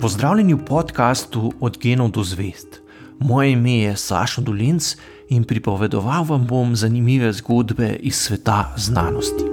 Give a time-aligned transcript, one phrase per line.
[0.00, 2.80] Pozdravljeni v podkastu Od genov do zvest.
[3.18, 4.96] Moje ime je Sašo Dolinc
[5.28, 9.44] in pripovedoval vam bom zanimive zgodbe iz sveta znanosti.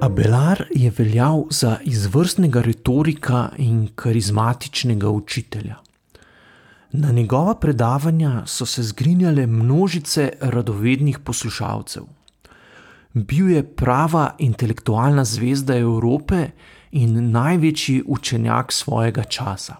[0.00, 5.76] Abelar je veljal za izvrstnega retorika in karizmatičnega učitelja.
[6.92, 12.19] Na njegova predavanja so se zgrinjale množice radovednih poslušalcev.
[13.12, 16.50] Bil je prava intelektualna zvezda Evrope
[16.90, 19.76] in največji učenjak svojega časa.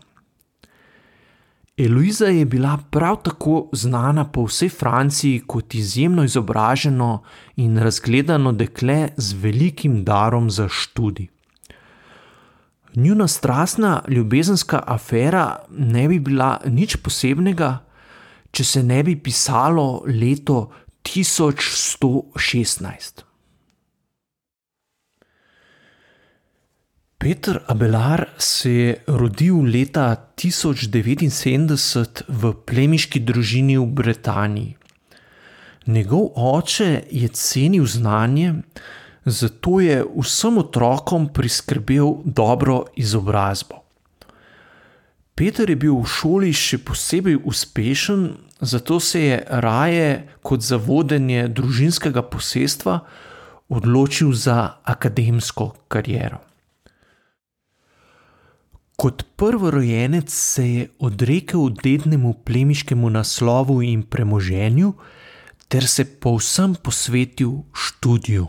[1.78, 7.22] Eloiza je bila prav tako znana po vsej Franciji kot izjemno izobraženo
[7.56, 11.26] in razgledano dekle z velikim darom za študij.
[12.94, 17.78] Njuna strastna ljubezenska afera ne bi bila nič posebnega,
[18.50, 20.70] če se ne bi pisalo leto
[21.02, 23.24] 1116.
[27.18, 34.76] Peter Abelar se je rodil leta 1079 v plemiški družini v Britaniji.
[35.86, 38.54] Njegov oče je cenil znanje,
[39.24, 43.79] zato je vsem otrokom priskrbel dobro izobrazbo.
[45.34, 51.48] Peter je bil v šoli še posebej uspešen, zato se je raje kot za vodenje
[51.48, 53.00] družinskega posestva
[53.70, 56.42] odločil za akademsko kariero.
[59.00, 64.92] Kot prvorojenec se je odrekel dednemu plemiškemu naslovu in premoženju,
[65.68, 68.48] ter se povsem posvetil študiju.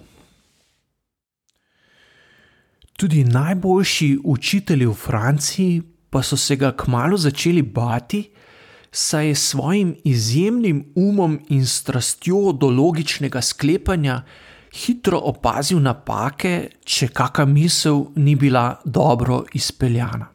[2.97, 8.25] Tudi najboljši učitelji v Franciji pa so se ga kmalo začeli bati,
[8.91, 14.23] saj je s svojim izjemnim umom in strastjo do logičnega sklepanja
[14.75, 20.27] hitro opazil napake, če kakšna misel ni bila dobro izpeljana.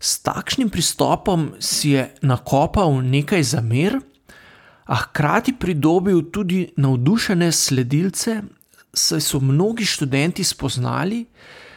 [0.00, 3.98] S takšnim pristopom si je nakopal nekaj zamer,
[4.88, 8.40] a hkrati pridobil tudi navdušene sledilce
[8.94, 11.67] saj so mnogi študenti spoznali, da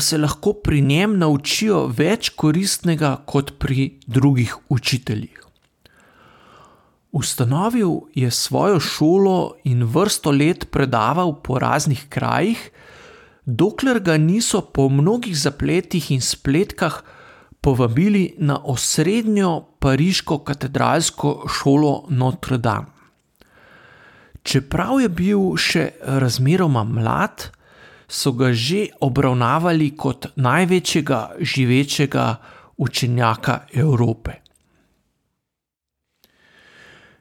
[0.00, 5.38] se lahko pri njem naučijo več koristnega kot pri drugih učiteljih.
[7.12, 12.70] Ustanovil je svojo šolo in vrsto let predaval po raznih krajih,
[13.44, 17.00] dokler ga niso po mnogih zapletih in spletkah
[17.60, 22.92] povabili na osrednjo pariško katedralsko šolo Notre Dame.
[24.42, 27.50] Čeprav je bil še razmeroma mlad,
[28.08, 32.36] so ga že obravnavali kot največjega živečega
[32.76, 34.32] učenjaka Evrope.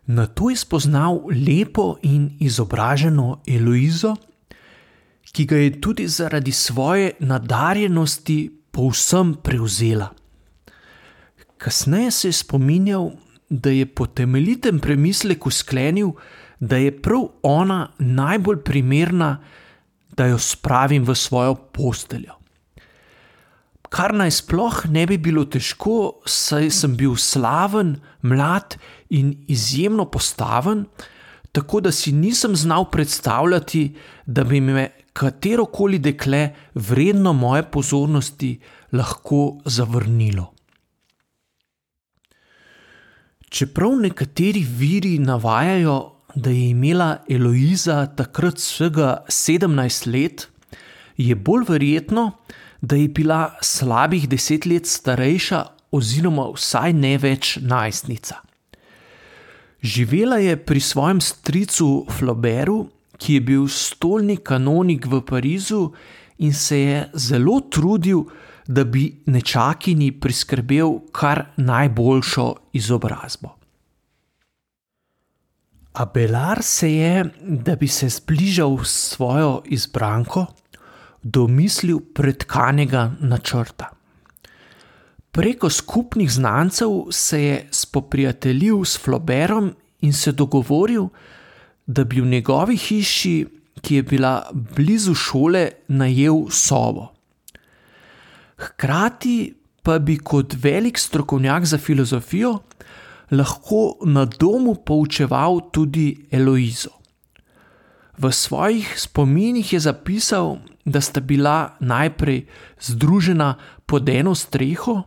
[0.08, 4.16] Na to je spoznal lepo in izobraženo Eloizo,
[5.32, 8.38] ki ga je tudi zaradi svoje nadarjenosti
[8.72, 10.14] povsem prevzela.
[11.58, 13.12] Kasneje se je spominjal,
[13.50, 16.12] da je po temeljitem premisleku sklenil,
[16.60, 19.44] da je prav ona najbolj primerna,
[20.18, 22.34] da jo spravim v svojo posteljo.
[23.90, 28.76] Kar naj sploh ne bi bilo težko, saj sem bil slaven, mlad
[29.16, 30.84] in izjemno postaven,
[31.56, 33.96] tako da si nisem znal predstavljati,
[34.26, 38.60] da bi me katero koli dekle vredno moje pozornosti
[38.94, 40.52] lahko zavrnilo.
[43.50, 50.48] Čeprav nekateri viri navajajo, da je imela Eloiza takrat vsega 17 let,
[51.18, 52.32] je bolj verjetno,
[52.82, 58.36] da je bila slabih deset let starejša, oziroma vsaj ne več najstnica.
[59.82, 65.92] Živela je pri svojem stricu Flaubertu, ki je bil stolni kanonik v Parizu
[66.38, 68.28] in se je zelo trudil,
[68.68, 73.56] da bi nečakini priskrbel kar najboljšo izobrazbo.
[75.98, 80.46] Abelar se je, da bi se zbližal s svojo izbranko,
[81.24, 83.90] domislil predkanega načrta.
[85.32, 91.08] Preko skupnih znancev se je spoprijateljil s Floberom in se dogovoril,
[91.86, 93.46] da bi v njegovi hiši,
[93.82, 97.08] ki je bila blizu šole, najel sobo.
[98.58, 102.60] Hkrati pa bi kot velik strokovnjak za filozofijo
[103.32, 106.98] lahko na domu poučeval tudi Eloizo.
[108.18, 112.48] V svojih spominih je zapisal, da sta bila najprej
[112.80, 115.04] združena pod eno streho,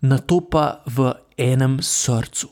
[0.00, 2.48] na to pa v enem srcu.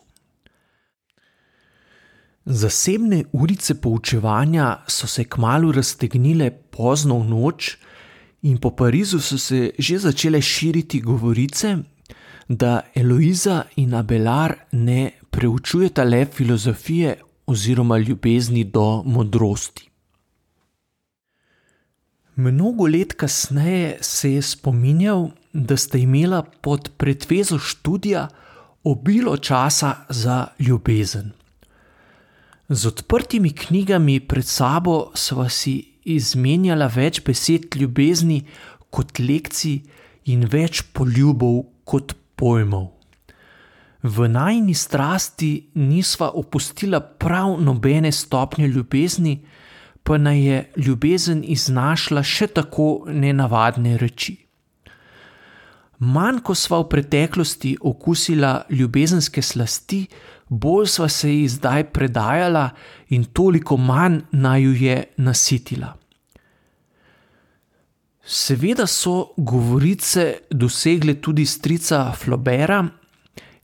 [2.46, 7.76] Zasebne urice poučevanja so se kmalo raztegnile pozno v noč
[8.42, 11.78] in po Parizu so se že začele širiti govorice,
[12.48, 17.16] da Eloiza in Abelar ne preučujeta le filozofije
[17.46, 19.90] oziroma ljubezni do modrosti.
[22.36, 28.28] Mnogo let kasneje se je spominjal, da sta imela pod pretvezo študija
[28.84, 31.30] obilo časa za ljubezen.
[32.68, 38.42] Z odprtimi knjigami pred sabo sva si izmenjala več besed ljubezni
[38.90, 39.80] kot lekcij
[40.24, 42.92] in več poljubov kot pojmov.
[44.02, 49.40] V najni strasti nisva opustila prav nobene stopnje ljubezni,
[50.02, 54.36] pa naj je ljubezen iznašla še tako nenavadne reči.
[55.98, 60.04] Manj ko sva v preteklosti okusila ljubezenske slasti,
[60.48, 62.68] bolj sva se ji zdaj predajala
[63.16, 65.96] in toliko manj naj jo je nasitila.
[68.26, 72.80] Seveda so govorice dosegle tudi strica Flobera,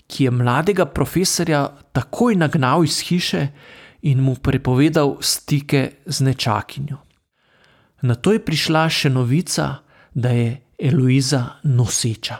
[0.06, 3.48] ki je mladega profesorja takoj nagnal iz hiše
[4.02, 6.98] in mu prepovedal stike z nečakinjo.
[8.02, 9.82] Na to je prišla še novica,
[10.14, 12.38] da je Eloiza noseča.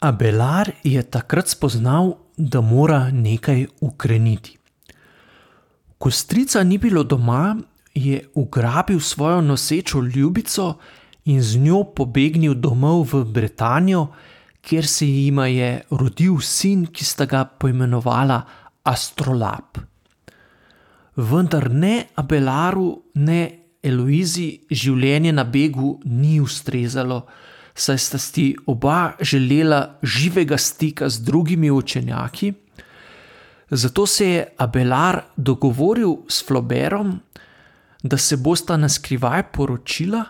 [0.00, 4.56] Abelar je takrat spoznal, da mora nekaj ukreniti.
[5.98, 7.56] Ko strica ni bilo doma,
[7.94, 10.78] je ugrabil svojo nosečo ljubico
[11.24, 14.06] in z njo pobegnil domov v Britanijo,
[14.60, 18.42] kjer se jima je rodil sin, ki sta ga poimenovala
[18.82, 19.78] Astrolab.
[21.16, 23.40] Vendar ne Abelaru, ne
[23.82, 27.22] Eloizi življenje na begu ni ustrezalo,
[27.74, 32.52] saj sta si oba želela živega stika z drugimi učenjaki.
[33.70, 37.20] Zato se je Abelar dogovoril s Floberom,
[38.02, 40.24] da se bosta na skrivaj poročila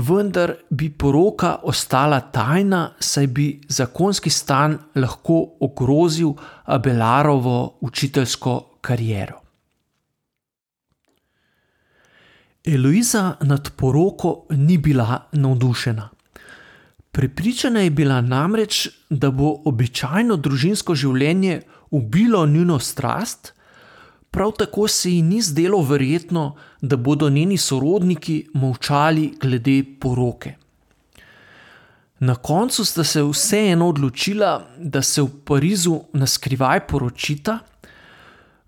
[0.00, 6.32] vendar bi poroka ostala tajna, saj bi zakonski stan lahko ogrozil
[6.64, 9.40] Abelarovo učiteljsko kariero.
[12.64, 16.08] Eloiza nad poroko ni bila navdušena.
[17.12, 23.52] Prepričana je bila namreč, da bo običajno družinsko življenje ubilo njuno strast,
[24.30, 30.54] Prav tako se ji ni zdelo verjetno, da bodo njeni sorodniki molčali glede poroke.
[32.18, 37.58] Na koncu sta se vseeno odločila, da se v Parizu na skrivaj poročita,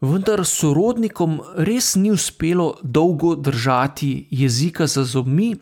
[0.00, 5.53] vendar sorodnikom res ni uspelo dolgo držati jezika za zobmi,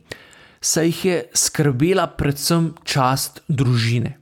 [0.61, 4.17] saj jih je skrbela predvsem čast družine.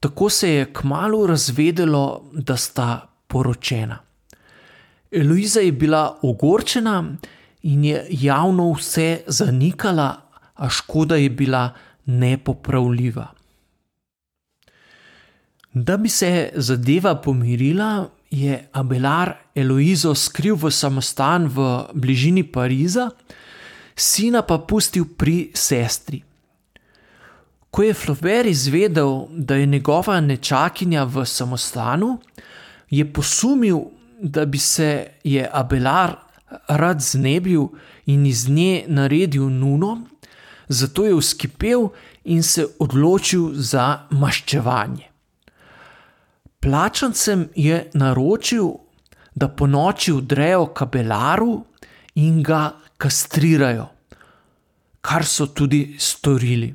[0.00, 4.07] Tako se je kmalo razvedelo, da sta poročena.
[5.10, 7.04] Eloiza je bila ogorčena
[7.62, 11.74] in je javno vse zanikala, a škoda je bila
[12.04, 13.26] nepopravljiva.
[15.72, 23.10] Da bi se zadeva pomirila, je Abelar Eloizo skril v samostan v bližini Pariza,
[23.96, 26.22] sina pa pustil pri sestri.
[27.70, 32.18] Ko je Flaubert izvedel, da je njegova nečakinja v samostanu,
[32.90, 33.80] je posumil,
[34.20, 36.16] da bi se je Abelar
[36.68, 37.66] rad znebil
[38.06, 40.06] in iz nje naredil nuno,
[40.68, 41.88] zato je uskipel
[42.24, 45.08] in se odločil za maščevanje.
[46.60, 48.68] Plačancem je naročil,
[49.34, 51.64] da po noči vdrejo k Abelaru
[52.14, 53.86] in ga kastrirajo,
[55.00, 56.74] kar so tudi storili.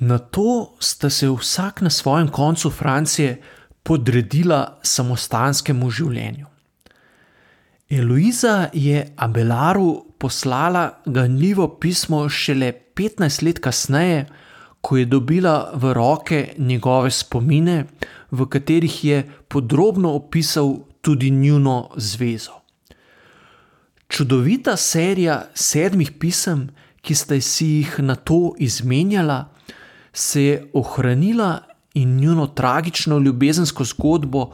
[0.00, 3.42] Na to sta se vsak na svojem koncu Francije
[3.88, 6.46] podredila samostanskemu življenju.
[7.88, 14.26] Eloiza je Abelaru poslala ganljivo pismo šele 15 let kasneje,
[14.84, 17.86] ko je dobila v roke njegove spomine,
[18.30, 22.60] v katerih je podrobno opisal tudi njuno zvezo.
[24.08, 26.68] Čudovita serija sedmih pisem,
[27.00, 29.46] ki sta si jih na to izmenjala,
[30.12, 31.62] se je ohranila
[31.98, 34.50] in njuno tragično ljubezensko zgodbo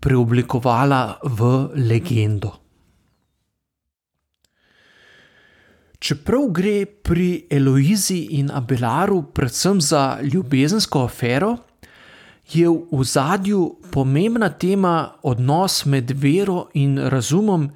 [0.00, 2.52] preoblikovala v legendo.
[5.98, 11.56] Čeprav gre pri Eloizi in Abelaru predvsem za ljubezensko afero,
[12.52, 17.70] je v zadju pomembna tema odnos med vero in razumom,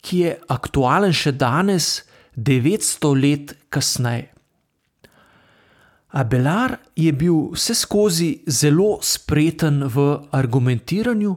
[0.00, 2.04] ki je aktualen še danes,
[2.36, 4.33] 900 let kasneje.
[6.14, 11.34] Abelar je bil vse skozi zelo spreten v argumentiranju,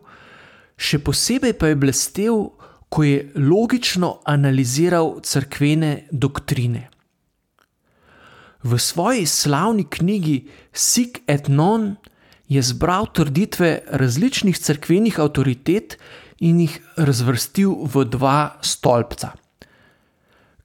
[0.78, 2.36] Še posebej pa je blestev,
[2.88, 6.88] ko je logično analiziral crkvene doktrine.
[8.64, 10.38] V svoji slavni knjigi
[10.72, 11.98] Sik et Non
[12.48, 15.98] je zbral trditve različnih crkvenih avtoritet
[16.40, 19.34] in jih razvrstil v dva stolpca.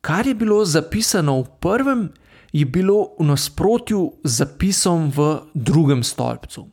[0.02, 2.02] Kar je bilo zapisano v prvem,
[2.52, 6.68] je bilo v nasprotju z zapisom v drugem stolpcu.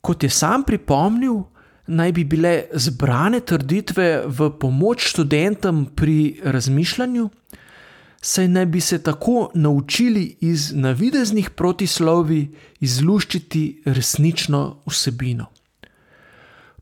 [0.00, 1.42] Kot je sam pripomnil,
[1.86, 7.28] naj bi bile zbrane trditve v pomoč študentom pri razmišljanju,
[8.20, 15.46] saj naj bi se tako naučili iz navideznih protislovi izluščiti resnično vsebino.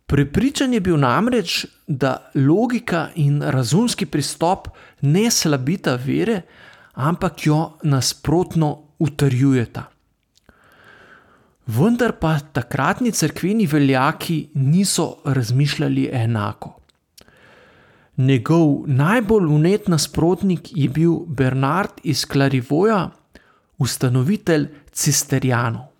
[0.06, 4.68] Prepričan je bil namreč, da logika in razumski pristop
[5.00, 6.42] ne slabita vere,
[6.92, 9.88] ampak jo nasprotno utrjujeta.
[11.66, 16.78] Vendar pa takratni crkveni veljaki niso razmišljali enako.
[18.16, 23.10] Njegov najbolj unet nasprotnik je bil Bernard iz Clarivoja,
[23.78, 25.92] ustanovitelj Cisterjanov.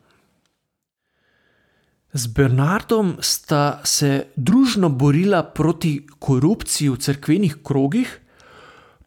[2.13, 8.19] Z Bernardom sta se družno borila proti korupciji v cerkvenih krogih,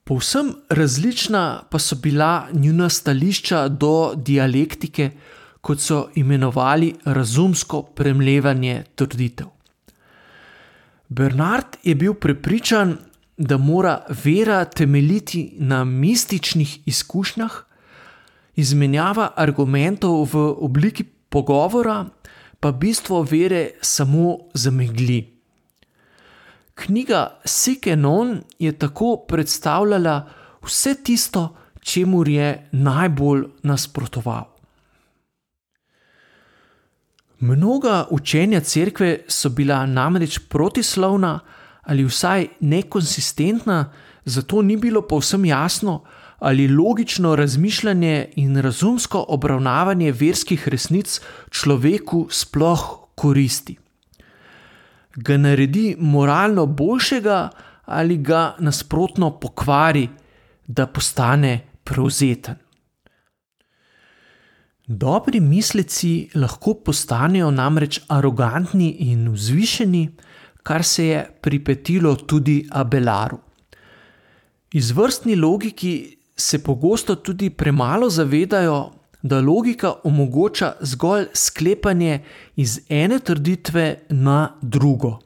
[0.05, 5.11] povsem različna pa so bila njuna stališča do dialektike,
[5.61, 9.47] kot so imenovali razumsko premljevanje trditev.
[11.09, 12.97] Bernard je bil prepričan,
[13.37, 17.51] da mora vera temeljiti na mističnih izkušnjah,
[18.55, 22.05] izmenjava argumentov v obliki pogovora,
[22.59, 25.34] pa bistvo vere samo zamegli.
[26.75, 30.27] Knjiga Sikenon je tako predstavljala
[30.63, 34.43] vse tisto, čemu je najbolj nasprotoval.
[37.39, 41.39] Mnoga učenja cerkve so bila namreč protislovna
[41.81, 43.91] ali vsaj nekonsistentna,
[44.25, 46.03] zato ni bilo povsem jasno,
[46.39, 53.77] ali logično razmišljanje in razumsko obravnavanje verskih resnic človeku sploh koristi.
[55.15, 57.49] Ga naredi moralno boljšega
[57.85, 60.09] ali ga nasprotno pokvari,
[60.67, 62.55] da postane prevzeten.
[64.87, 70.09] Dobri misleci lahko postanejo namreč arogantni in vzvišeni,
[70.63, 73.39] kar se je pripetilo tudi Abelaru.
[74.73, 78.91] Izvrstni logiki se pogosto tudi premalo zavedajo,
[79.25, 82.23] da logika omogoča zgolj sklepanje
[82.55, 85.19] iz ene trditve na drugo.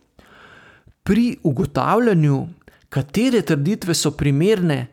[1.03, 2.47] Pri ugotavljanju,
[2.89, 4.87] katere trditve so primerne,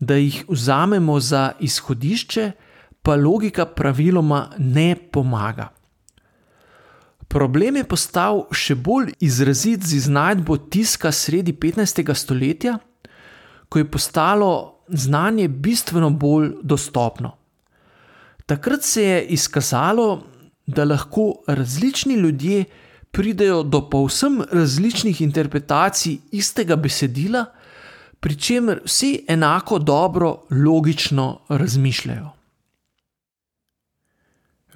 [0.00, 2.50] da jih vzamemo za izhodišče,
[3.02, 5.68] pa logika praviloma ne pomaga.
[7.28, 12.14] Problem je postal še bolj izrazit z iznajdbo tiska sredi 15.
[12.14, 12.78] stoletja,
[13.68, 14.52] ko je postalo
[14.88, 17.38] znanje bistveno bolj dostopno.
[18.48, 20.22] Takrat se je izkazalo,
[20.66, 22.64] da lahko različni ljudje
[23.10, 27.44] pridejo do povsem različnih interpretacij istega besedila,
[28.20, 32.30] pri čemer vsi enako dobro logično razmišljajo.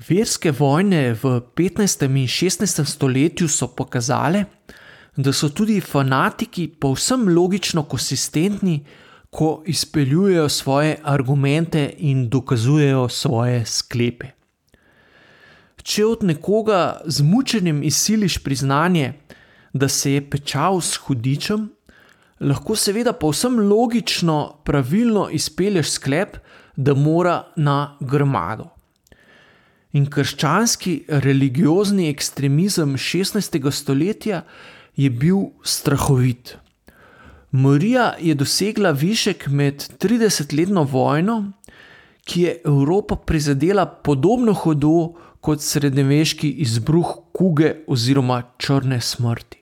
[0.08, 2.04] Verske vojne v 15.
[2.04, 2.84] in 16.
[2.84, 4.44] stoletju so pokazale,
[5.16, 8.84] da so tudi fanatiki povsem logično konsistentni,
[9.32, 14.26] ko izpeljujejo svoje argumente in dokazujejo svoje sklepe.
[15.82, 19.14] Če od nekoga z mučenjem izsiliš priznanje,
[19.72, 21.70] da se je pečal s hudičem,
[22.40, 26.36] lahko seveda povsem logično, pravilno izpelješ sklep,
[26.76, 28.70] da mora na grmado
[29.92, 33.70] in krščanski religiozni ekstremizem 16.
[33.70, 34.42] stoletja
[34.96, 36.56] je bil strahovit.
[37.52, 41.52] Marija je dosegla višek med 30-letno vojno,
[42.24, 49.58] ki je Evropo prizadela podobno hudo kot srednjeveški izbruh kuge oziroma črne smrti.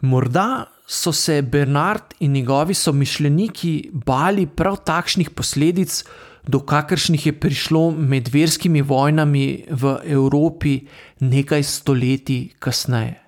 [0.00, 6.04] Morda so se Bernard in njegovi somišljeniki bali prav takšnih posledic,
[6.48, 10.80] do kakršnih je prišlo med verskimi vojnami v Evropi
[11.20, 13.23] nekaj stoletij kasneje.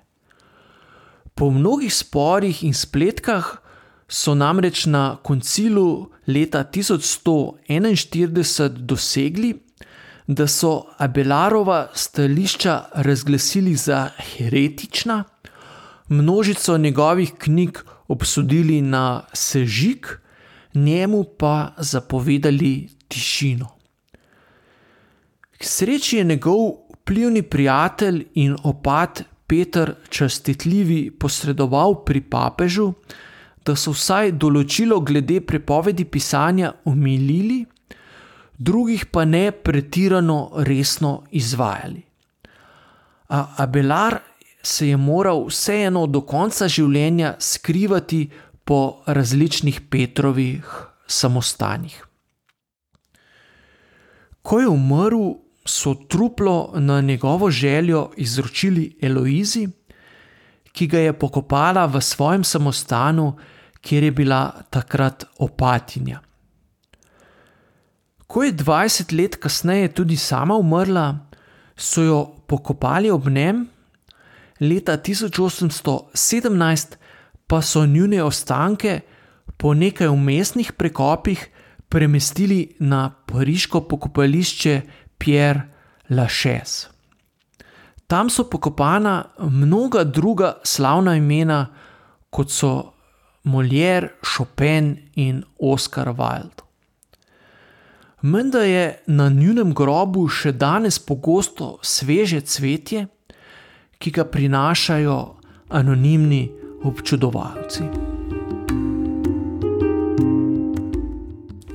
[1.37, 3.61] Po mnogih sporih in spletkah
[4.09, 9.55] so namreč na koncilu leta 1141 dosegli,
[10.27, 15.25] da so Abelarova stališča razglasili za heretična,
[16.09, 17.79] množico njegovih knjig
[18.09, 20.07] obsodili na sežig,
[20.75, 23.69] njemu pa zapovedali tišino.
[25.59, 32.93] K sreči je njegov vplivni prijatelj in opat Peter Častitljivi posredoval pri papežu,
[33.67, 37.65] da so vsaj določilo glede prepovedi pisanja omilili,
[38.59, 42.03] drugih pa ne pretirano resno izvajali.
[43.29, 44.21] A Abelar
[44.63, 48.27] se je moral vseeno do konca življenja skrivati
[48.67, 50.67] po različnih Petrovih
[51.07, 51.99] samostanjih.
[54.43, 59.69] Ko je umrl, so truplo na njegovo željo izročili Eloizi,
[60.73, 63.37] ki ga je pokopala v svojem samostanu,
[63.81, 66.21] kjer je bila takrat opatinja.
[68.27, 71.19] Ko je 20 let kasneje tudi sama umrla,
[71.77, 73.69] so jo pokopali ob njem,
[74.61, 76.97] leta 1817
[77.47, 79.01] pa so njune ostanke
[79.57, 81.49] po nekaj umestnih prekopih
[81.89, 84.81] premestili na pariško pokopališče
[85.19, 85.69] Pierre
[86.11, 86.89] Lachaise.
[88.07, 91.67] Tam so pokopana mnoga druga slavna imena,
[92.31, 92.93] kot so
[93.45, 96.63] Molière, Chopin in Oscar Wilde.
[98.23, 103.07] Menda je na njunem grobu še danes pogosto sveže cvetje,
[103.99, 105.19] ki ga prinašajo
[105.69, 106.49] anonimni
[106.83, 107.87] občudovalci.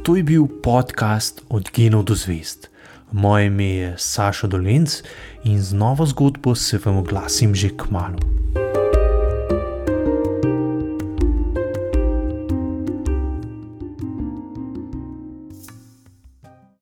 [0.03, 2.71] To je bil podcast Od genov do zvest.
[3.11, 5.03] Moje ime je Saša Dolence
[5.43, 8.19] in z novo zgodbo se vam oglasim že k malu.